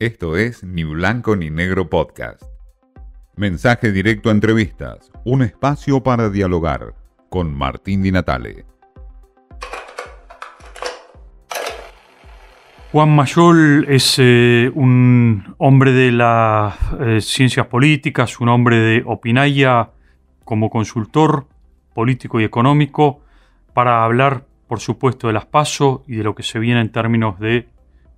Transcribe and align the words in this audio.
Esto 0.00 0.36
es 0.36 0.62
Ni 0.62 0.84
Blanco 0.84 1.34
ni 1.34 1.50
Negro 1.50 1.90
Podcast. 1.90 2.44
Mensaje 3.34 3.90
directo 3.90 4.28
a 4.28 4.32
entrevistas, 4.32 5.10
un 5.24 5.42
espacio 5.42 6.04
para 6.04 6.30
dialogar 6.30 6.94
con 7.28 7.52
Martín 7.52 8.04
Di 8.04 8.12
Natale. 8.12 8.64
Juan 12.92 13.12
Mayol 13.12 13.86
es 13.88 14.20
eh, 14.20 14.70
un 14.72 15.56
hombre 15.58 15.90
de 15.90 16.12
las 16.12 16.76
eh, 17.00 17.20
ciencias 17.20 17.66
políticas, 17.66 18.38
un 18.38 18.50
hombre 18.50 18.76
de 18.76 19.02
opinaya 19.04 19.90
como 20.44 20.70
consultor 20.70 21.48
político 21.92 22.38
y 22.40 22.44
económico 22.44 23.24
para 23.74 24.04
hablar, 24.04 24.46
por 24.68 24.78
supuesto, 24.78 25.26
de 25.26 25.32
las 25.32 25.46
PASO 25.46 26.04
y 26.06 26.14
de 26.14 26.22
lo 26.22 26.36
que 26.36 26.44
se 26.44 26.60
viene 26.60 26.82
en 26.82 26.92
términos 26.92 27.40
de 27.40 27.68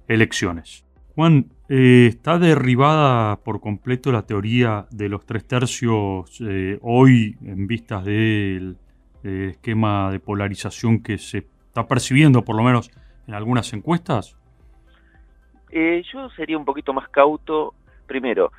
elecciones. 0.09 0.85
Juan, 1.15 1.51
eh, 1.71 2.07
¿está 2.09 2.39
derribada 2.39 3.37
por 3.37 3.61
completo 3.61 4.13
la 4.13 4.27
teoría 4.27 4.87
de 4.91 5.09
los 5.09 5.25
tres 5.25 5.47
tercios 5.47 6.43
hoy 6.83 7.37
en 7.43 7.67
vistas 7.67 8.05
del 8.05 8.77
esquema 9.23 10.11
de 10.11 10.21
polarización 10.21 11.03
que 11.03 11.17
se 11.17 11.47
está 11.69 11.87
percibiendo, 11.87 12.43
por 12.43 12.57
lo 12.57 12.63
menos 12.63 12.91
en 13.27 13.35
algunas 13.35 13.73
encuestas? 13.73 14.37
Eh, 15.71 16.03
yo 16.13 16.29
sería 16.31 16.59
un 16.59 16.65
poquito 16.65 16.93
más 16.93 17.09
cauto. 17.09 17.75
Primero, 18.07 18.53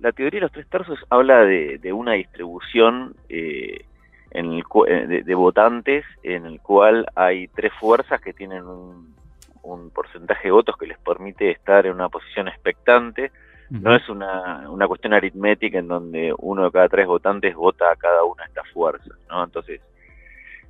la 0.00 0.12
teoría 0.12 0.38
de 0.38 0.42
los 0.42 0.52
tres 0.52 0.66
tercios 0.68 0.98
habla 1.10 1.44
de, 1.44 1.92
una 1.92 2.12
distribución 2.12 3.14
eh, 3.28 3.84
en 4.30 4.52
eh, 4.52 5.22
de, 5.24 5.34
votantes 5.34 6.04
en 6.22 6.46
el 6.46 6.60
cual 6.60 7.06
hay 7.14 7.48
tres 7.48 7.72
fuerzas 7.78 8.20
que 8.20 8.32
tienen 8.32 8.64
un, 8.64 9.14
porcentaje 9.90 10.48
de 10.48 10.52
votos 10.52 10.76
que 10.76 10.86
les 10.86 10.98
permite 10.98 11.50
estar 11.50 11.86
en 11.86 11.92
una 11.92 12.08
posición 12.08 12.48
expectante. 12.48 13.32
No 13.70 13.94
es 13.94 14.08
una, 14.08 14.68
una 14.70 14.86
cuestión 14.86 15.14
aritmética 15.14 15.78
en 15.78 15.88
donde 15.88 16.34
uno 16.38 16.64
de 16.64 16.70
cada 16.70 16.88
tres 16.88 17.06
votantes 17.06 17.54
vota 17.54 17.90
a 17.90 17.96
cada 17.96 18.22
una 18.22 18.44
de 18.44 18.48
estas 18.48 18.68
fuerzas. 18.70 19.18
¿no? 19.28 19.42
Entonces, 19.42 19.80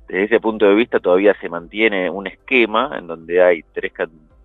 desde 0.07 0.23
ese 0.23 0.39
punto 0.39 0.65
de 0.65 0.75
vista 0.75 0.99
todavía 0.99 1.35
se 1.39 1.49
mantiene 1.49 2.09
un 2.09 2.25
esquema 2.25 2.95
en 2.97 3.07
donde 3.07 3.43
hay 3.43 3.63
tres, 3.73 3.91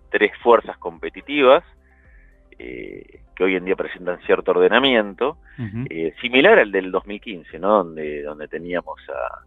tres 0.09 0.31
fuerzas 0.43 0.77
competitivas 0.77 1.63
eh, 2.59 3.21
que 3.35 3.43
hoy 3.43 3.55
en 3.55 3.65
día 3.65 3.75
presentan 3.75 4.19
cierto 4.25 4.51
ordenamiento, 4.51 5.37
eh, 5.89 6.13
similar 6.21 6.59
al 6.59 6.71
del 6.71 6.91
2015, 6.91 7.57
¿no? 7.57 7.83
donde, 7.83 8.21
donde 8.21 8.47
teníamos 8.47 8.99
a, 9.09 9.41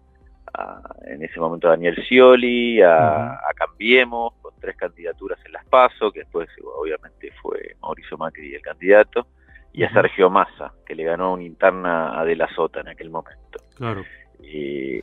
en 1.07 1.23
ese 1.23 1.41
momento 1.41 1.69
a 1.69 1.73
Daniel 1.73 1.97
Scioli, 2.05 2.83
a, 2.83 3.39
Cambiemos, 3.57 4.35
con 4.43 4.44
tres 4.65 4.77
candidaturas 4.77 5.39
en 5.45 5.53
las 5.53 5.65
PASO, 5.67 6.11
que 6.11 6.21
después 6.21 6.49
obviamente 6.63 7.31
fue 7.43 7.77
Mauricio 7.83 8.17
Macri 8.17 8.55
el 8.55 8.63
candidato, 8.63 9.27
y 9.73 9.83
a 9.83 9.93
Sergio 9.93 10.31
Massa, 10.31 10.73
que 10.87 10.95
le 10.95 11.05
ganó 11.05 11.35
una 11.35 11.43
interna 11.43 12.19
a 12.19 12.25
De 12.25 12.37
la 12.37 12.49
Sota 12.55 12.81
en 12.81 12.89
aquel 12.89 13.11
momento. 13.11 13.59
Claro. 13.77 14.05
Eh, 14.41 15.03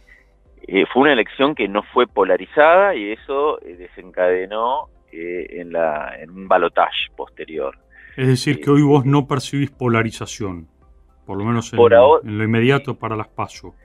fue 0.91 1.03
una 1.03 1.13
elección 1.13 1.55
que 1.55 1.67
no 1.67 1.83
fue 1.83 2.07
polarizada 2.07 2.95
y 2.95 3.11
eso 3.11 3.59
desencadenó 3.63 4.89
en, 5.11 5.73
la, 5.73 6.15
en 6.19 6.29
un 6.29 6.47
balotage 6.47 7.11
posterior. 7.15 7.77
Es 8.15 8.27
decir, 8.27 8.61
que 8.61 8.69
hoy 8.69 8.81
vos 8.81 9.05
no 9.05 9.27
percibís 9.27 9.71
polarización, 9.71 10.67
por 11.25 11.37
lo 11.37 11.45
menos 11.45 11.73
en, 11.73 11.79
lo 11.79 12.43
inmediato 12.43 12.97
para 12.97 13.15
las 13.15 13.27
PASO. 13.27 13.75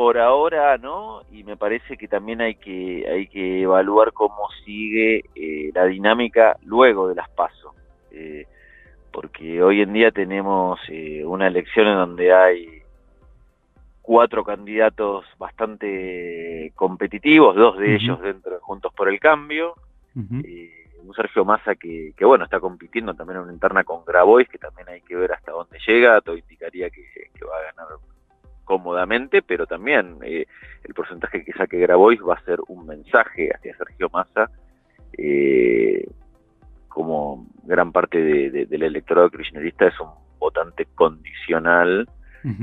Por 0.00 0.16
ahora 0.16 0.78
no, 0.78 1.20
y 1.30 1.44
me 1.44 1.58
parece 1.58 1.98
que 1.98 2.08
también 2.08 2.40
hay 2.40 2.54
que, 2.54 3.06
hay 3.06 3.26
que 3.26 3.60
evaluar 3.60 4.14
cómo 4.14 4.48
sigue 4.64 5.26
eh, 5.34 5.70
la 5.74 5.84
dinámica 5.84 6.56
luego 6.64 7.06
de 7.06 7.16
las 7.16 7.28
PASO. 7.28 7.74
Eh, 8.10 8.46
porque 9.12 9.62
hoy 9.62 9.82
en 9.82 9.92
día 9.92 10.10
tenemos 10.10 10.80
eh, 10.88 11.22
una 11.26 11.48
elección 11.48 11.86
en 11.86 11.96
donde 11.96 12.32
hay 12.32 12.82
cuatro 14.00 14.42
candidatos 14.42 15.26
bastante 15.36 16.72
competitivos, 16.76 17.54
dos 17.54 17.76
de 17.76 17.96
ellos 17.96 18.22
dentro 18.22 18.54
de 18.54 18.60
Juntos 18.60 18.94
por 18.94 19.06
el 19.10 19.20
Cambio, 19.20 19.74
un 20.14 21.14
Sergio 21.14 21.44
Massa 21.44 21.74
que, 21.74 22.14
bueno, 22.22 22.44
está 22.44 22.58
compitiendo 22.58 23.12
también 23.12 23.36
en 23.36 23.42
una 23.42 23.52
interna 23.52 23.84
con 23.84 24.02
Grabois, 24.06 24.48
que 24.48 24.56
también 24.56 24.88
hay 24.88 25.02
que 25.02 25.14
ver 25.14 25.32
hasta 25.32 25.52
dónde 25.52 25.78
llega, 25.86 26.22
todo 26.22 26.38
indicaría 26.38 26.88
que, 26.88 27.04
va 27.44 27.58
a 27.58 27.72
ganar 27.74 27.98
cómodamente, 28.70 29.42
pero 29.42 29.66
también 29.66 30.18
eh, 30.22 30.46
el 30.84 30.94
porcentaje 30.94 31.44
que 31.44 31.52
saque 31.54 31.76
Grabois 31.80 32.20
va 32.20 32.34
a 32.34 32.44
ser 32.44 32.60
un 32.68 32.86
mensaje 32.86 33.50
hacia 33.52 33.76
Sergio 33.76 34.08
Massa, 34.12 34.48
eh, 35.18 36.08
como 36.86 37.48
gran 37.64 37.90
parte 37.90 38.22
del 38.22 38.82
electorado 38.84 39.28
kirchnerista 39.28 39.88
es 39.88 39.98
un 39.98 40.10
votante 40.38 40.86
condicional 40.94 42.08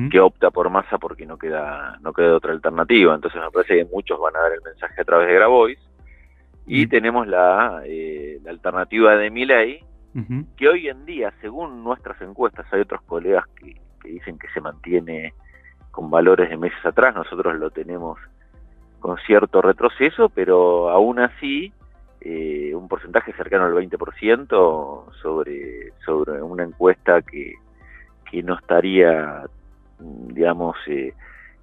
que 0.09 0.19
opta 0.22 0.50
por 0.50 0.69
Massa 0.69 0.97
porque 0.97 1.25
no 1.25 1.38
queda 1.38 1.97
no 2.00 2.13
queda 2.13 2.38
otra 2.38 2.53
alternativa, 2.53 3.13
entonces 3.13 3.41
me 3.41 3.51
parece 3.51 3.75
que 3.75 3.85
muchos 3.94 4.18
van 4.18 4.38
a 4.38 4.39
dar 4.39 4.53
el 4.53 4.62
mensaje 4.62 5.01
a 5.01 5.03
través 5.03 5.28
de 5.28 5.34
Grabois, 5.34 5.79
y 6.66 6.88
tenemos 6.88 7.28
la, 7.28 7.81
eh, 7.85 8.39
la, 8.45 8.51
alternativa 8.51 9.18
de 9.18 9.29
Miley, 9.29 9.84
que 10.56 10.69
hoy 10.69 10.88
en 10.88 11.06
día, 11.06 11.34
según 11.41 11.84
nuestras 11.84 12.19
encuestas, 12.22 12.66
hay 12.72 12.79
otros 12.79 13.01
colegas 13.03 13.45
que, 13.59 13.75
dicen 14.03 14.39
que 14.39 14.47
se 14.53 14.62
mantiene 14.62 15.34
con 15.97 16.11
valores 16.11 16.47
de 16.47 16.57
meses 16.57 16.85
atrás, 16.85 17.15
nosotros 17.15 17.55
lo 17.55 17.71
tenemos 17.71 18.19
con 18.99 19.17
cierto 19.25 19.63
retroceso, 19.63 20.29
pero 20.29 20.91
aún 20.91 21.17
así 21.17 21.73
eh, 22.21 22.71
un 22.75 22.87
porcentaje 22.87 23.33
cercano 23.33 23.65
al 23.65 23.73
20% 23.73 25.11
sobre, 25.19 25.93
sobre 26.05 26.39
una 26.39 26.65
encuesta 26.65 27.23
que, 27.23 27.55
que 28.29 28.43
no 28.43 28.59
estaría, 28.59 29.45
digamos, 29.97 30.77
eh, 30.85 31.15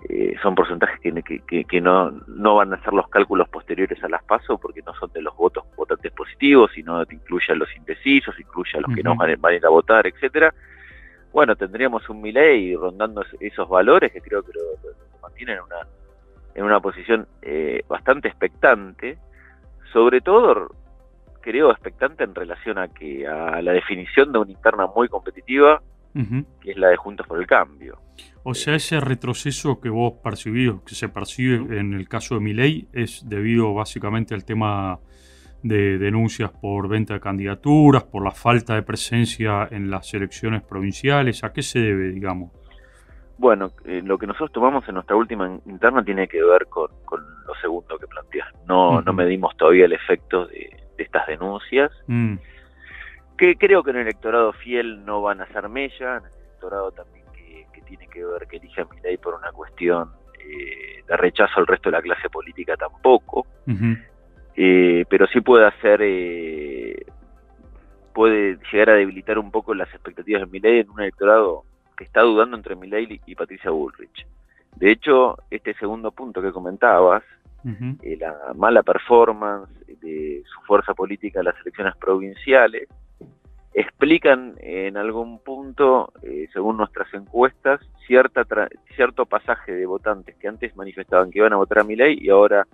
eh, 0.09 0.35
son 0.43 0.57
porcentajes 0.57 0.99
que, 0.99 1.65
que, 1.65 1.81
no, 1.81 2.11
no 2.27 2.57
van 2.57 2.75
a 2.75 2.83
ser 2.83 2.93
los 2.93 3.07
cálculos 3.07 3.49
posteriores 3.49 4.03
a 4.03 4.09
las 4.09 4.25
pasos 4.25 4.59
porque 4.61 4.83
no 4.85 4.95
son 4.95 5.13
de 5.13 5.23
los 5.23 5.37
votos 5.37 5.63
votantes 5.77 6.11
positivos, 6.11 6.73
sino 6.75 7.07
que 7.07 7.15
incluye 7.15 7.53
a 7.53 7.55
los 7.55 7.69
indecisos, 7.77 8.35
incluye 8.41 8.79
a 8.79 8.81
los 8.81 8.93
que 8.97 9.05
no 9.05 9.15
van, 9.15 9.31
a 9.31 9.55
ir 9.55 9.65
a 9.65 9.69
votar, 9.69 10.09
etcétera. 10.09 10.53
Bueno, 11.35 11.57
tendríamos 11.57 12.09
un 12.09 12.23
Milei 12.23 12.77
rondando 12.77 13.25
esos 13.41 13.69
valores 13.69 14.13
que 14.13 14.21
creo 14.21 14.41
que 14.45 14.53
lo, 14.55 15.21
mantienen 15.21 15.57
en 15.57 15.65
una, 15.65 15.89
en 16.55 16.65
una 16.65 16.79
posición 16.79 17.27
eh, 17.43 17.83
bastante 17.89 18.29
expectante, 18.29 19.19
sobre 19.93 20.21
todo 20.21 20.71
creo 21.41 21.73
expectante 21.73 22.23
en 22.23 22.37
relación 22.37 22.79
a 22.79 22.87
que 22.87 23.27
a 23.27 23.61
la 23.63 23.73
definición 23.73 24.31
de 24.31 24.39
una 24.39 24.53
interna 24.53 24.87
muy 24.87 25.09
competitiva, 25.09 25.83
que 26.61 26.71
es 26.71 26.77
la 26.77 26.91
de 26.91 26.97
Juntos 26.97 27.27
por 27.27 27.41
el 27.41 27.49
Cambio. 27.49 27.99
O 28.45 28.55
sea, 28.55 28.77
ese 28.77 29.01
retroceso 29.01 29.81
que 29.81 29.89
vos 29.89 30.13
percibís, 30.23 30.75
que 30.87 30.95
se 30.95 31.09
percibe 31.09 31.81
en 31.81 31.95
el 31.95 32.09
caso 32.09 32.37
de 32.37 32.43
Milei, 32.43 32.87
es 32.93 33.29
debido 33.29 33.75
básicamente 33.75 34.35
al 34.35 34.45
tema 34.45 35.01
de 35.65 35.99
denuncias 35.99 36.53
por 36.53 36.89
venta 36.89 37.15
de 37.15 37.21
candidaturas, 37.21 38.05
por 38.05 38.23
la 38.23 38.31
falta 38.31 38.75
de 38.75 38.83
presencia 38.83 39.67
en 39.71 39.91
las 39.91 40.15
elecciones 40.15 40.63
provinciales. 40.63 41.43
¿A 41.43 41.53
qué 41.53 41.63
se 41.63 41.81
debe, 41.81 42.11
digamos? 42.11 42.53
Bueno, 43.39 43.73
eh, 43.85 44.01
lo 44.05 44.17
que 44.17 44.29
nosotros 44.29 44.53
tomamos 44.53 44.87
en 44.87 44.95
nuestra 44.95 45.17
última 45.17 45.59
interna 45.67 46.05
tiene 46.05 46.29
que 46.29 46.41
ver 46.41 46.67
con, 46.69 46.91
lo 47.11 47.55
segundo 47.61 47.99
que 47.99 48.07
planteas. 48.07 48.49
No, 48.69 49.03
no 49.03 49.13
medimos 49.13 49.57
todavía 49.57 49.87
el 49.87 49.93
efecto 49.93 50.47
de, 50.47 50.85
estas 50.99 51.27
denuncias, 51.27 51.91
mm. 52.07 52.37
que 53.37 53.57
creo 53.57 53.83
que 53.83 53.91
en 53.91 53.97
el 53.97 54.03
electorado 54.03 54.53
fiel 54.53 55.05
no 55.05 55.23
van 55.23 55.41
a 55.41 55.47
ser 55.49 55.69
mella, 55.69 56.19
en 56.19 56.27
el 56.27 56.33
electorado 56.33 56.93
también 56.93 57.25
tiene 57.85 58.07
que 58.09 58.25
ver 58.25 58.47
que 58.49 58.57
elija 58.57 58.83
a 58.83 59.03
ley 59.03 59.17
por 59.19 59.35
una 59.35 59.53
cuestión 59.53 60.11
eh, 60.39 61.03
de 61.07 61.17
rechazo 61.17 61.61
al 61.61 61.67
resto 61.67 61.91
de 61.91 61.97
la 61.97 62.03
clase 62.03 62.29
política 62.29 62.77
tampoco, 62.77 63.47
eh, 64.57 65.05
pero 65.09 65.27
sí 65.27 65.41
puede 65.41 65.67
hacer, 65.67 66.01
eh, 66.03 67.07
puede 68.13 68.59
llegar 68.73 68.91
a 68.91 68.95
debilitar 68.95 69.39
un 69.39 69.51
poco 69.51 69.75
las 69.75 69.89
expectativas 69.91 70.43
de 70.43 70.47
Milei 70.47 70.81
en 70.81 70.91
un 70.91 71.01
electorado 71.01 71.65
que 71.97 72.05
está 72.05 72.23
dudando 72.23 72.57
entre 72.57 72.77
Milei 72.77 73.21
y 73.27 73.35
Patricia 73.35 73.71
Bullrich. 73.71 74.27
De 74.77 74.91
hecho, 74.91 75.39
este 75.51 75.75
segundo 75.75 76.11
punto 76.11 76.43
que 76.43 76.53
comentabas, 76.53 77.23
la 77.65 78.53
mala 78.55 78.83
performance 78.83 79.71
de 80.03 80.43
su 80.45 80.61
fuerza 80.67 80.93
política 80.93 81.39
en 81.39 81.47
las 81.47 81.61
elecciones 81.63 81.97
provinciales, 81.97 82.89
explican 83.75 84.55
en 84.61 84.97
algún 84.97 85.41
punto, 85.41 86.13
eh, 86.23 86.49
según 86.53 86.77
nuestras 86.77 87.13
encuestas, 87.13 87.81
cierta 88.07 88.47
cierto 88.95 89.27
pasaje 89.27 89.73
de 89.73 89.85
votantes 89.85 90.37
que 90.37 90.47
antes 90.47 90.77
manifestaban 90.77 91.31
que 91.31 91.41
iban 91.41 91.53
a 91.53 91.57
votar 91.57 91.81
a 91.81 91.85
Milei 91.85 92.17
y 92.21 92.31
ahora 92.31 92.67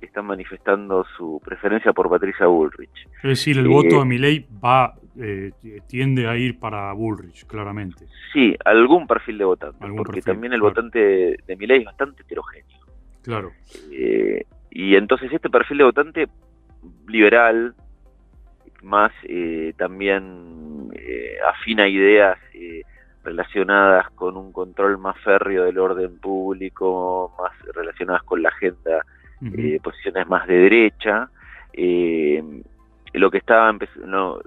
están 0.00 0.26
manifestando 0.26 1.04
su 1.16 1.40
preferencia 1.44 1.92
por 1.92 2.10
Patricia 2.10 2.46
Bullrich. 2.46 3.08
Es 3.22 3.22
decir, 3.22 3.58
el 3.58 3.68
voto 3.68 3.96
de 3.96 4.02
eh, 4.02 4.04
Milei 4.04 4.46
va 4.64 4.94
eh, 5.18 5.52
tiende 5.88 6.28
a 6.28 6.36
ir 6.36 6.58
para 6.58 6.92
Bullrich, 6.92 7.46
claramente. 7.46 8.06
Sí, 8.32 8.54
algún 8.64 9.06
perfil 9.06 9.38
de 9.38 9.44
votante, 9.44 9.86
porque 9.96 10.22
también 10.22 10.52
el 10.52 10.60
votante 10.60 11.36
de, 11.46 11.56
Milei 11.56 11.80
es 11.80 11.84
bastante 11.86 12.22
heterogéneo. 12.22 12.76
Claro. 13.22 13.50
y 14.70 14.94
entonces 14.94 15.32
este 15.32 15.50
perfil 15.50 15.78
de 15.78 15.84
votante 15.84 16.28
liberal, 17.08 17.74
más 18.82 19.12
eh, 19.24 19.74
también 19.76 20.90
eh, 20.94 21.36
afina 21.48 21.88
ideas 21.88 22.38
eh, 22.54 22.82
relacionadas 23.24 24.10
con 24.12 24.36
un 24.36 24.52
control 24.52 24.98
más 24.98 25.18
férreo 25.22 25.64
del 25.64 25.78
orden 25.78 26.18
público, 26.18 27.34
más 27.38 27.52
relacionadas 27.74 28.22
con 28.22 28.42
la 28.42 28.50
agenda, 28.50 29.04
eh, 29.42 29.80
posiciones 29.82 30.26
más 30.28 30.46
de 30.46 30.54
derecha. 30.54 31.30
lo 33.12 33.30
que 33.30 33.38
estaba 33.38 33.76
no, 34.04 34.40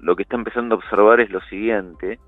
lo 0.00 0.16
que 0.16 0.22
está 0.22 0.36
empezando 0.36 0.74
a 0.74 0.78
observar 0.78 1.20
es 1.20 1.30
lo 1.30 1.40
siguiente. 1.42 2.18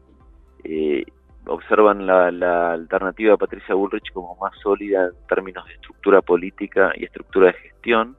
observan 1.47 2.07
la, 2.07 2.31
la, 2.31 2.73
alternativa 2.73 3.33
de 3.33 3.39
Patricia 3.39 3.75
Bullrich 3.75 4.13
como 4.13 4.37
más 4.37 4.53
sólida 4.63 5.07
en 5.07 5.27
términos 5.29 5.67
de 5.67 5.75
estructura 5.75 6.23
política 6.23 6.93
y 6.97 7.05
estructura 7.05 7.49
de 7.49 7.55
gestión 7.55 8.17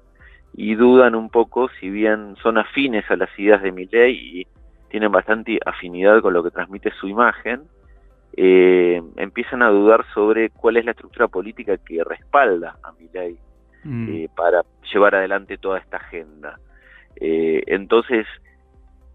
y 0.58 0.76
dudan 0.76 1.16
un 1.16 1.30
poco 1.30 1.70
si 1.80 1.90
bien 1.90 2.36
son 2.42 2.58
afines 2.58 3.10
a 3.12 3.16
las 3.16 3.30
ideas 3.38 3.62
de 3.62 3.72
Milley 3.72 4.40
y 4.40 4.48
tienen 4.90 5.12
bastante 5.12 5.60
afinidad 5.66 6.22
con 6.22 6.34
lo 6.34 6.44
que 6.44 6.52
transmite 6.52 6.92
su 6.92 7.08
imagen, 7.08 7.64
eh, 8.38 9.02
empiezan 9.18 9.62
a 9.62 9.70
dudar 9.70 10.06
sobre 10.14 10.50
cuál 10.50 10.78
es 10.78 10.86
la 10.86 10.92
estructura 10.92 11.28
política 11.28 11.78
que 11.78 12.04
respalda 12.04 12.78
a 12.84 12.94
Milley 12.94 13.38
mm. 13.86 14.10
eh, 14.10 14.30
para 14.36 14.64
llevar 14.92 15.16
adelante 15.16 15.58
toda 15.58 15.80
esta 15.80 15.98
agenda. 15.98 16.60
Eh, 17.16 17.64
entonces, 17.68 18.28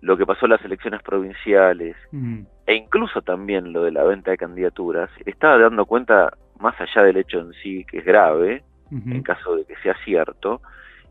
lo 0.01 0.17
que 0.17 0.25
pasó 0.25 0.47
en 0.47 0.53
las 0.53 0.65
elecciones 0.65 1.03
provinciales 1.03 1.97
mm. 2.13 2.41
e 2.67 2.75
incluso 2.75 3.21
también 3.21 3.73
lo 3.73 3.85
de 3.85 3.93
la 3.93 4.05
venta 4.05 4.31
de 4.31 4.39
candidaturas, 4.39 5.11
estaba 5.27 5.59
dando 5.59 5.85
cuenta, 5.85 6.33
más 6.59 6.75
allá 6.81 7.03
del 7.03 7.19
hecho 7.19 7.41
en 7.41 7.53
sí, 7.63 7.85
que 7.85 7.99
es 7.99 8.05
grave, 8.05 8.65
en 8.91 9.23
caso 9.23 9.55
de 9.55 9.65
que 9.65 9.77
sea 9.77 9.95
cierto, 10.05 10.61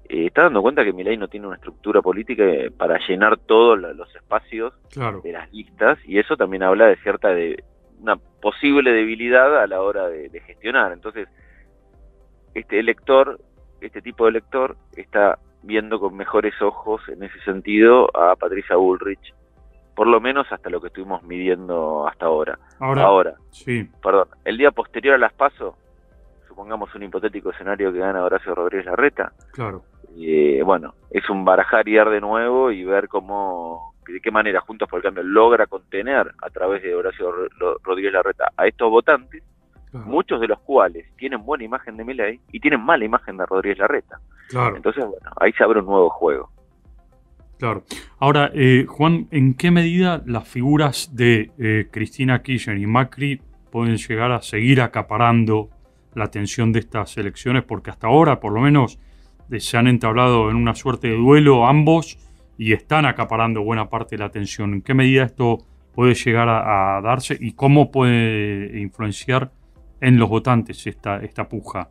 eh, 0.10 0.26
está 0.26 0.42
dando 0.44 0.64
cuenta 0.64 0.84
que 0.84 0.92
Milei 0.92 1.18
no 1.18 1.28
tiene 1.28 1.46
una 1.46 1.58
estructura 1.58 2.02
política 2.02 2.44
eh, 2.44 2.72
para 2.72 2.98
llenar 3.08 3.38
todos 3.38 3.78
los 3.80 4.16
espacios 4.16 4.74
de 5.24 5.32
las 5.32 5.54
listas 5.54 6.00
y 6.04 6.18
eso 6.18 6.36
también 6.36 6.64
habla 6.64 6.88
de 6.88 6.98
cierta 6.98 7.30
de 7.30 7.64
una 8.02 8.16
posible 8.16 8.92
debilidad 8.92 9.62
a 9.62 9.68
la 9.68 9.82
hora 9.82 10.08
de, 10.08 10.42
gestionar. 10.48 10.94
Entonces, 10.94 11.28
este 12.56 12.80
elector, 12.80 13.40
este 13.82 14.02
tipo 14.02 14.26
de 14.26 14.32
elector, 14.32 14.78
está 14.96 15.40
viendo 15.64 16.00
con 16.00 16.16
mejores 16.16 16.60
ojos 16.62 17.02
en 17.10 17.24
ese 17.24 17.40
sentido 17.42 18.10
a 18.16 18.36
Patricia 18.36 18.76
Bullrich, 18.76 19.34
por 19.96 20.08
lo 20.08 20.22
menos 20.22 20.48
hasta 20.52 20.70
lo 20.70 20.80
que 20.80 20.88
estuvimos 20.88 21.24
midiendo 21.24 22.08
hasta 22.08 22.26
ahora. 22.26 22.58
Ahora, 22.80 23.04
ahora 23.04 23.34
sí. 23.52 23.90
perdón, 24.02 24.30
el 24.46 24.58
día 24.58 24.72
posterior 24.72 25.16
a 25.16 25.18
las 25.18 25.34
PASO, 25.34 25.76
supongamos 26.48 26.94
un 26.96 27.04
hipotético 27.04 27.52
escenario 27.52 27.92
que 27.92 28.00
gana 28.00 28.24
Horacio 28.24 28.56
Rodríguez 28.56 28.86
Larreta. 28.86 29.34
Claro 29.52 29.84
eh, 30.18 30.62
bueno, 30.64 30.96
es 31.12 31.30
un 31.30 31.46
barajar 31.46 31.88
y 31.88 31.94
de 31.94 32.22
nuevo 32.22 32.72
y 32.72 32.84
ver 32.84 33.08
cómo, 33.08 33.94
de 34.08 34.20
qué 34.20 34.32
manera 34.32 34.62
Juntos 34.62 34.90
por 34.90 34.98
el 34.98 35.04
Cambio 35.04 35.24
logra 35.24 35.68
contener 35.68 36.32
a 36.42 36.50
través 36.50 36.82
de 36.84 36.96
Horacio 36.96 37.32
Rodríguez 37.84 38.14
Larreta 38.14 38.52
a 38.58 38.68
estos 38.68 38.90
votantes, 38.90 39.44
muchos 39.92 40.40
de 40.40 40.48
los 40.48 40.60
cuales 40.60 41.06
tienen 41.18 41.44
buena 41.44 41.64
imagen 41.64 41.98
de 41.98 42.04
Milei 42.04 42.40
y 42.52 42.60
tienen 42.60 42.82
mala 42.82 43.06
imagen 43.06 43.38
de 43.38 43.46
Rodríguez 43.46 43.80
Larreta. 43.80 44.20
Claro. 44.50 44.76
Entonces, 44.76 45.04
bueno, 45.04 45.30
ahí 45.40 45.52
se 45.54 45.64
abre 45.64 45.80
un 45.80 45.86
nuevo 45.88 46.10
juego. 46.10 46.50
Claro. 47.58 47.84
Ahora, 48.20 48.52
eh, 48.54 48.86
Juan, 48.88 49.28
¿en 49.32 49.54
qué 49.54 49.70
medida 49.70 50.24
las 50.26 50.48
figuras 50.48 51.14
de 51.14 51.52
eh, 51.60 51.88
Cristina 51.92 52.42
Kirchner 52.42 52.78
y 52.78 52.88
Macri 52.88 53.42
pueden 53.70 53.98
llegar 53.98 54.32
a 54.32 54.42
seguir 54.42 54.82
acaparando 54.82 55.70
la 56.14 56.24
atención 56.26 56.72
de 56.72 56.80
estas 56.80 57.18
elecciones? 57.18 57.64
Porque 57.64 57.90
hasta 57.90 58.08
ahora, 58.08 58.40
por 58.40 58.54
lo 58.54 58.62
menos, 58.62 58.98
se 59.58 59.78
han 59.78 59.88
entablado 59.88 60.50
en 60.50 60.56
una 60.56 60.74
suerte 60.74 61.10
de 61.10 61.18
duelo 61.18 61.68
ambos 61.68 62.18
y 62.58 62.74
están 62.74 63.06
acaparando 63.06 63.62
buena 63.62 63.90
parte 63.90 64.16
de 64.16 64.20
la 64.20 64.26
atención. 64.26 64.74
¿En 64.74 64.82
qué 64.82 64.94
medida 64.94 65.24
esto 65.24 65.58
puede 65.94 66.14
llegar 66.14 66.48
a, 66.48 67.02
darse 67.02 67.38
y 67.40 67.54
cómo 67.54 67.92
puede 67.92 68.80
influenciar 68.80 69.52
en 70.02 70.18
los 70.18 70.30
votantes 70.30 70.86
esta, 70.88 71.18
esta 71.18 71.48
puja? 71.48 71.90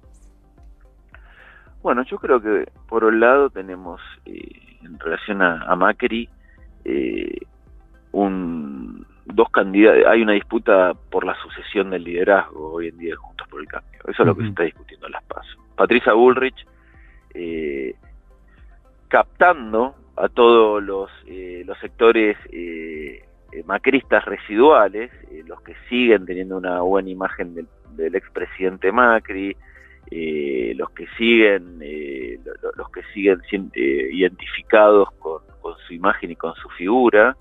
Bueno, 1.82 2.02
yo 2.04 2.18
creo 2.18 2.40
que 2.40 2.70
por 2.88 3.04
un 3.04 3.20
lado 3.20 3.50
tenemos 3.50 4.00
eh, 4.24 4.78
en 4.82 4.98
relación 4.98 5.42
a, 5.42 5.74
Macri 5.76 6.28
eh, 6.84 7.38
un, 8.12 9.06
dos 9.26 9.48
candidatos, 9.50 10.06
hay 10.06 10.22
una 10.22 10.32
disputa 10.32 10.94
por 11.10 11.24
la 11.24 11.34
sucesión 11.42 11.90
del 11.90 12.04
liderazgo 12.04 12.72
hoy 12.72 12.88
en 12.88 12.98
día 12.98 13.16
Juntos 13.16 13.46
por 13.48 13.60
el 13.60 13.68
Cambio. 13.68 14.00
Eso 14.06 14.22
es 14.22 14.26
lo 14.26 14.34
que 14.34 14.42
se 14.42 14.48
está 14.48 14.62
discutiendo 14.64 15.06
en 15.06 15.12
las 15.12 15.24
PASO. 15.24 15.58
Patricia 15.76 16.12
Bullrich 16.12 16.66
eh, 17.34 17.94
captando 19.08 19.94
a 20.16 20.28
todos 20.28 20.82
los, 20.82 21.10
eh, 21.26 21.62
los 21.64 21.78
sectores 21.78 22.36
eh, 22.50 23.24
macristas 23.64 24.24
residuales, 24.24 25.10
los 25.46 25.60
que 25.62 25.74
siguen 25.88 26.26
teniendo 26.26 26.56
una 26.56 26.80
buena 26.80 27.08
imagen 27.08 27.54
del, 27.54 27.68
expresidente 27.98 28.92
Macri, 28.92 29.56
los 30.76 30.90
que 30.90 31.06
siguen 31.16 31.80
los 32.76 32.90
que 32.90 33.02
siguen 33.12 33.40
identificados 33.74 35.10
con, 35.18 35.42
su 35.86 35.94
imagen 35.94 36.30
y 36.30 36.36
con 36.36 36.54
su 36.54 36.68
figura, 36.70 37.36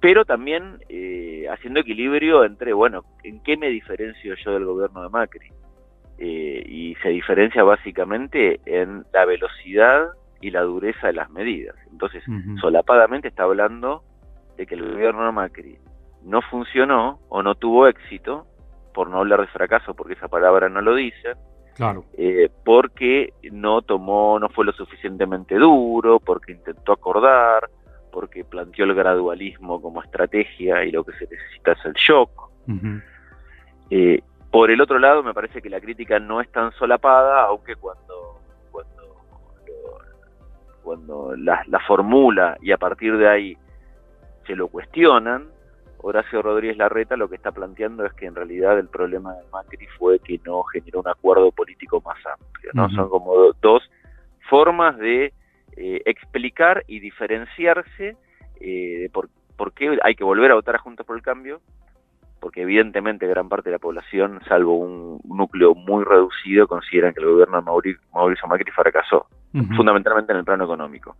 pero 0.00 0.24
también 0.24 0.78
haciendo 1.50 1.80
equilibrio 1.80 2.44
entre, 2.44 2.72
bueno, 2.72 3.04
¿en 3.22 3.42
qué 3.42 3.56
me 3.56 3.68
diferencio 3.68 4.34
yo 4.44 4.52
del 4.52 4.64
gobierno 4.64 5.02
de 5.02 5.08
Macri? 5.08 5.52
Eh, 6.24 6.62
y 6.68 6.94
se 7.02 7.08
diferencia 7.08 7.64
básicamente 7.64 8.60
en 8.64 9.04
la 9.12 9.24
velocidad 9.24 10.10
y 10.40 10.52
la 10.52 10.60
dureza 10.60 11.08
de 11.08 11.14
las 11.14 11.30
medidas. 11.30 11.74
Entonces, 11.90 12.22
solapadamente 12.60 13.26
está 13.26 13.42
hablando 13.42 14.04
de 14.56 14.66
que 14.66 14.76
el 14.76 14.92
gobierno 14.92 15.26
de 15.26 15.32
Macri 15.32 15.78
no 16.22 16.40
funcionó 16.42 17.18
o 17.28 17.42
no 17.42 17.56
tuvo 17.56 17.88
éxito, 17.88 18.46
por 18.92 19.08
no 19.08 19.18
hablar 19.18 19.40
de 19.40 19.46
fracaso, 19.48 19.94
porque 19.94 20.14
esa 20.14 20.28
palabra 20.28 20.68
no 20.68 20.80
lo 20.80 20.94
dice, 20.94 21.34
claro. 21.74 22.04
Eh, 22.16 22.50
porque 22.64 23.32
no 23.50 23.82
tomó, 23.82 24.38
no 24.38 24.48
fue 24.48 24.64
lo 24.64 24.72
suficientemente 24.72 25.56
duro, 25.56 26.20
porque 26.20 26.52
intentó 26.52 26.92
acordar, 26.92 27.68
porque 28.10 28.44
planteó 28.44 28.84
el 28.84 28.94
gradualismo 28.94 29.80
como 29.80 30.02
estrategia 30.02 30.84
y 30.84 30.90
lo 30.90 31.04
que 31.04 31.12
se 31.12 31.26
necesita 31.26 31.72
es 31.72 31.84
el 31.84 31.94
shock. 31.94 32.50
Por 34.52 34.70
el 34.70 34.82
otro 34.82 34.98
lado, 34.98 35.22
me 35.22 35.32
parece 35.32 35.62
que 35.62 35.70
la 35.70 35.80
crítica 35.80 36.18
no 36.18 36.42
es 36.42 36.52
tan 36.52 36.72
solapada, 36.72 37.44
aunque 37.44 37.74
cuando, 37.74 38.38
cuando, 40.82 41.34
la, 41.36 41.64
formula 41.86 42.58
y 42.60 42.70
a 42.70 42.76
partir 42.76 43.16
de 43.16 43.30
ahí 43.30 43.56
se 44.46 44.54
lo 44.54 44.68
cuestionan, 44.68 45.48
Horacio 46.02 46.42
Rodríguez 46.42 46.76
Larreta 46.76 47.16
lo 47.16 47.28
que 47.28 47.36
está 47.36 47.52
planteando 47.52 48.04
es 48.04 48.12
que 48.12 48.26
en 48.26 48.34
realidad 48.34 48.78
el 48.78 48.88
problema 48.88 49.34
de 49.34 49.42
Macri 49.52 49.86
fue 49.98 50.18
que 50.18 50.40
no 50.44 50.62
generó 50.64 51.00
un 51.00 51.08
acuerdo 51.08 51.50
político 51.52 52.02
más 52.04 52.18
amplio. 52.26 52.70
¿no? 52.74 52.90
Son 52.90 53.08
como 53.08 53.52
dos 53.60 53.88
formas 54.50 54.98
de 54.98 55.32
eh, 55.76 56.02
explicar 56.04 56.84
y 56.86 57.00
diferenciarse 57.00 58.16
eh, 58.60 58.98
de 59.00 59.10
por, 59.10 59.28
por, 59.56 59.72
qué 59.72 59.96
hay 60.02 60.14
que 60.14 60.24
volver 60.24 60.50
a 60.50 60.54
votar 60.54 60.74
a 60.74 60.78
Juntos 60.78 61.06
por 61.06 61.16
el 61.16 61.22
Cambio 61.22 61.60
porque 62.42 62.62
evidentemente 62.62 63.28
gran 63.28 63.48
parte 63.48 63.70
de 63.70 63.76
la 63.76 63.78
población, 63.78 64.40
salvo 64.48 64.76
un, 64.76 65.20
núcleo 65.24 65.76
muy 65.76 66.02
reducido, 66.04 66.66
consideran 66.66 67.14
que 67.14 67.20
el 67.20 67.28
gobierno 67.28 67.58
de 67.58 67.62
Mauricio, 68.12 68.48
Macri 68.48 68.68
fracasó, 68.72 69.26
fundamentalmente 69.76 70.32
en 70.32 70.38
el 70.38 70.44
plano 70.44 70.64
económico. 70.64 71.16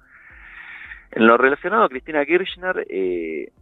En 1.13 1.29
lo 1.29 1.37
relacionado 1.37 1.85
a 1.85 1.89
Cristina 1.89 2.27
Kirchner, 2.27 2.85
eh, 2.91 3.53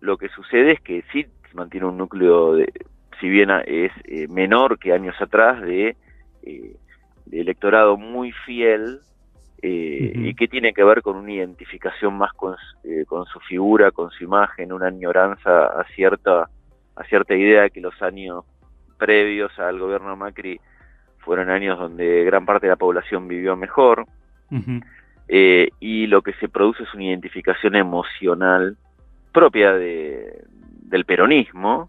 lo 0.00 0.16
que 0.16 0.28
sucede 0.28 0.72
es 0.72 0.80
que 0.80 1.04
sí 1.12 1.26
mantiene 1.54 1.86
un 1.86 1.96
núcleo, 1.96 2.54
de, 2.54 2.72
si 3.20 3.28
bien 3.28 3.50
es 3.66 3.92
eh, 4.04 4.28
menor 4.28 4.78
que 4.78 4.92
años 4.92 5.14
atrás, 5.20 5.60
de, 5.62 5.96
eh, 6.42 6.76
electorado 7.30 7.96
muy 7.96 8.32
fiel 8.32 9.00
y 9.60 10.34
que 10.34 10.46
tiene 10.46 10.72
que 10.72 10.84
ver 10.84 11.02
con 11.02 11.16
una 11.16 11.32
identificación 11.32 12.16
más 12.16 12.32
con, 12.32 12.54
con, 13.08 13.26
su 13.26 13.40
figura, 13.40 13.90
con 13.90 14.08
su 14.10 14.22
imagen, 14.22 14.72
una 14.72 14.86
añoranza 14.86 15.66
a 15.66 15.84
cierta 15.96 16.48
a 16.98 17.04
cierta 17.04 17.34
idea 17.34 17.62
de 17.62 17.70
que 17.70 17.80
los 17.80 18.00
años 18.02 18.44
previos 18.98 19.56
al 19.58 19.78
gobierno 19.78 20.10
de 20.10 20.16
Macri 20.16 20.60
fueron 21.18 21.48
años 21.48 21.78
donde 21.78 22.24
gran 22.24 22.44
parte 22.44 22.66
de 22.66 22.72
la 22.72 22.76
población 22.76 23.28
vivió 23.28 23.56
mejor, 23.56 24.06
eh, 25.28 25.68
y 25.78 26.06
lo 26.06 26.22
que 26.22 26.32
se 26.34 26.48
produce 26.48 26.82
es 26.82 26.94
una 26.94 27.04
identificación 27.04 27.76
emocional 27.76 28.76
propia 29.38 29.72
de, 29.72 30.42
del 30.82 31.04
peronismo 31.04 31.86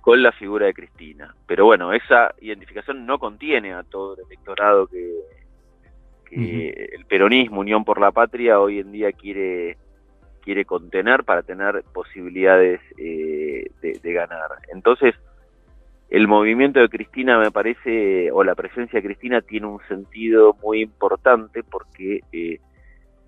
con 0.00 0.20
la 0.20 0.32
figura 0.32 0.66
de 0.66 0.74
Cristina. 0.74 1.32
Pero 1.46 1.64
bueno, 1.66 1.92
esa 1.92 2.34
identificación 2.40 3.06
no 3.06 3.20
contiene 3.20 3.72
a 3.72 3.84
todo 3.84 4.16
el 4.16 4.26
electorado 4.26 4.88
que, 4.88 5.14
el 6.30 7.04
peronismo, 7.06 7.60
Unión 7.60 7.84
por 7.84 8.00
la 8.00 8.10
Patria, 8.10 8.58
hoy 8.58 8.80
en 8.80 8.90
día 8.90 9.12
quiere 9.12 9.76
quiere 10.42 10.64
contener 10.64 11.24
para 11.24 11.42
tener 11.42 11.84
posibilidades 11.92 12.80
eh, 12.96 13.70
de, 13.80 14.12
ganar. 14.12 14.50
Entonces, 14.72 15.14
el 16.10 16.26
movimiento 16.26 16.80
de 16.80 16.88
Cristina 16.88 17.38
me 17.38 17.50
parece, 17.50 18.32
o 18.32 18.42
la 18.42 18.54
presencia 18.54 18.98
de 18.98 19.06
Cristina 19.06 19.40
tiene 19.42 19.66
un 19.66 19.80
sentido 19.88 20.56
muy 20.62 20.80
importante 20.80 21.62
porque 21.62 22.22
eh, 22.32 22.58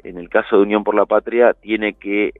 en 0.02 0.18
el 0.18 0.28
caso 0.28 0.56
de 0.56 0.62
Unión 0.62 0.82
por 0.82 0.94
la 0.94 1.06
Patria 1.06 1.52
tiene 1.52 1.92
que 1.92 2.32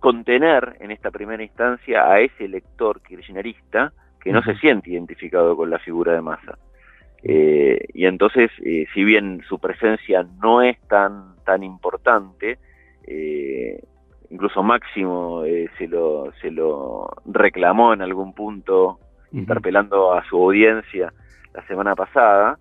contener 0.00 0.76
en 0.80 0.90
esta 0.90 1.10
primera 1.10 1.42
instancia 1.42 2.10
a 2.10 2.20
ese 2.20 2.44
elector 2.44 3.00
kirchnerista 3.02 3.92
que 4.20 4.32
no 4.32 4.42
se 4.42 4.56
siente 4.56 4.90
identificado 4.90 5.56
con 5.56 5.70
la 5.70 5.78
figura 5.78 6.12
de 6.12 6.20
Massa. 6.20 6.58
Eh, 7.22 7.86
y 7.94 8.06
entonces, 8.06 8.50
eh, 8.64 8.86
si 8.92 9.04
bien 9.04 9.42
su 9.48 9.58
presencia 9.58 10.26
no 10.42 10.62
es 10.62 10.80
tan, 10.88 11.36
tan 11.44 11.62
importante, 11.62 12.58
eh, 13.06 13.80
incluso 14.30 14.62
Máximo 14.62 15.42
se, 15.78 15.88
lo, 15.88 16.32
se 16.40 16.50
lo 16.50 17.08
reclamó 17.24 17.92
en 17.92 18.02
algún 18.02 18.32
punto, 18.32 18.98
interpelando 19.32 20.12
a 20.12 20.24
su 20.28 20.36
audiencia 20.36 21.12
la 21.54 21.66
semana 21.66 21.94
pasada, 21.94 22.58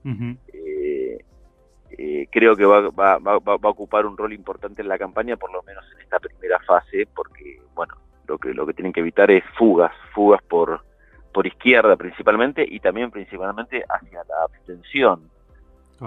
creo 2.31 2.55
que 2.55 2.65
va, 2.65 2.89
va, 2.89 3.17
va, 3.17 3.39
va, 3.39 3.53
a 3.53 3.69
ocupar 3.69 4.05
un 4.05 4.17
rol 4.17 4.33
importante 4.33 4.81
en 4.81 4.87
la 4.87 4.97
campaña, 4.97 5.37
por 5.37 5.51
lo 5.51 5.63
menos 5.63 5.85
en 5.93 6.01
esta 6.01 6.19
primera 6.19 6.59
fase, 6.59 7.07
porque, 7.13 7.61
bueno, 7.73 7.95
lo 8.27 8.37
que, 8.37 8.53
lo 8.53 8.65
que 8.65 8.73
tienen 8.73 8.93
que 8.93 8.99
evitar 8.99 9.31
es 9.31 9.43
fugas, 9.57 9.91
fugas 10.13 10.41
por 10.43 10.81
por 11.35 11.45
izquierda 11.45 11.97
principalmente 11.97 12.65
y 12.65 12.79
también 12.79 13.11
principalmente 13.11 13.83
hacia 13.89 14.23
la 14.23 14.45
abstención, 14.45 15.29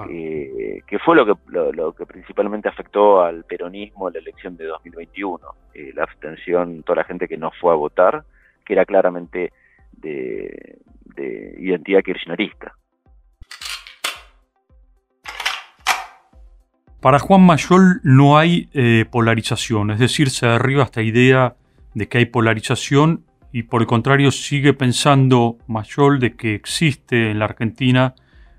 que 0.07 0.99
fue 1.04 1.16
lo 1.16 1.26
que, 1.26 1.35
lo, 1.50 1.92
que 1.92 2.07
principalmente 2.07 2.71
afectó 2.71 3.21
al 3.21 3.45
peronismo 3.45 4.09
en 4.09 4.14
la 4.14 4.21
elección 4.21 4.57
de 4.57 4.64
2021, 4.64 5.38
eh, 5.75 5.92
la 5.95 6.04
abstención, 6.04 6.83
toda 6.83 6.97
la 6.97 7.04
gente 7.04 7.28
que 7.28 7.37
no 7.37 7.50
fue 7.61 7.73
a 7.73 7.76
votar, 7.76 8.25
que 8.64 8.73
era 8.73 8.87
claramente 8.87 9.52
de, 9.92 10.78
identidad 11.59 12.02
kirchnerista. 12.02 12.75
Para 17.00 17.21
Juan 17.21 17.43
Mayol 17.43 18.00
no 18.02 18.38
hay 18.38 18.69
eh, 18.73 19.05
polarización, 19.09 19.93
es 19.93 20.00
decir, 20.00 20.31
se 20.31 20.47
derriba 20.47 20.83
esta 20.83 21.00
idea 21.00 21.55
de 21.95 22.09
que 22.09 22.19
hay 22.19 22.26
polarización 22.26 23.25
y 23.52 23.62
por 23.62 23.83
el 23.83 23.87
contrario 23.87 24.33
sigue 24.33 24.75
pensando 24.75 25.59
Mayol 25.69 26.19
de 26.19 26.35
que 26.35 26.55
existe 26.55 27.31
en 27.31 27.38
la 27.38 27.45
Argentina 27.45 28.17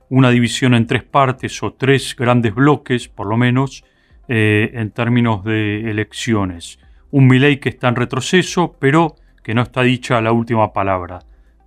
una 0.10 0.30
división 0.30 0.74
en 0.74 0.88
tres 0.88 1.04
partes 1.04 1.62
o 1.64 1.74
tres 1.74 2.16
grandes 2.16 2.56
bloques, 2.56 3.10
por 3.10 3.28
lo 3.28 3.36
menos, 3.36 3.84
eh, 4.30 4.72
en 4.74 4.92
términos 4.92 5.44
de 5.44 5.92
elecciones. 5.92 6.80
Un 7.12 7.28
Milei 7.28 7.60
que 7.60 7.70
está 7.70 7.90
en 7.90 7.98
retroceso, 7.98 8.78
pero 8.80 9.16
que 9.44 9.54
no 9.54 9.64
está 9.64 9.82
dicha 9.82 10.22
la 10.22 10.32
última 10.32 10.72
palabra. 10.72 11.20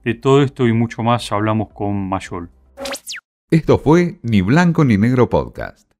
De 0.05 0.14
todo 0.14 0.43
esto 0.43 0.67
y 0.67 0.73
mucho 0.73 1.02
más 1.02 1.31
hablamos 1.33 1.69
con 1.73 2.09
Mayol. 2.09 2.49
Esto 3.50 3.79
fue 3.79 4.19
Ni 4.23 4.41
Blanco 4.41 4.85
ni 4.85 4.97
Negro 4.97 5.29
Podcast. 5.29 5.91